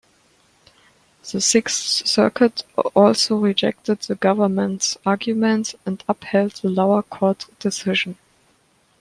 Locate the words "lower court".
6.69-7.45